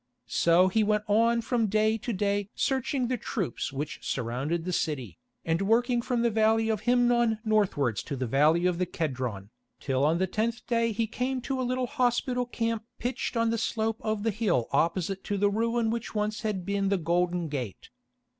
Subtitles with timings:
[0.25, 5.19] So he went on from day to day searching the troops which surrounded the city,
[5.45, 10.03] and working from the Valley of Himnon northwards along the Valley of the Kedron, till
[10.03, 14.01] on the tenth day he came to a little hospital camp pitched on the slope
[14.03, 17.91] of the hill opposite to the ruin which once had been the Golden Gate.